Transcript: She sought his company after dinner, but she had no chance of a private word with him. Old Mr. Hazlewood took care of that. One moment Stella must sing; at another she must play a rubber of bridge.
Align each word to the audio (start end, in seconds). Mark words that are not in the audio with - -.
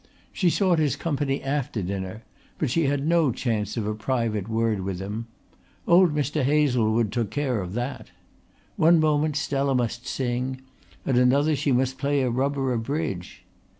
She 0.33 0.49
sought 0.49 0.79
his 0.79 0.95
company 0.95 1.43
after 1.43 1.83
dinner, 1.83 2.23
but 2.57 2.71
she 2.71 2.85
had 2.85 3.05
no 3.05 3.31
chance 3.31 3.77
of 3.77 3.85
a 3.85 3.93
private 3.93 4.49
word 4.49 4.79
with 4.81 4.99
him. 4.99 5.27
Old 5.87 6.15
Mr. 6.15 6.41
Hazlewood 6.41 7.11
took 7.11 7.29
care 7.29 7.61
of 7.61 7.73
that. 7.73 8.09
One 8.77 8.99
moment 8.99 9.35
Stella 9.35 9.75
must 9.75 10.07
sing; 10.07 10.59
at 11.05 11.17
another 11.17 11.55
she 11.55 11.71
must 11.71 11.99
play 11.99 12.21
a 12.23 12.31
rubber 12.31 12.73
of 12.73 12.81
bridge. 12.81 13.43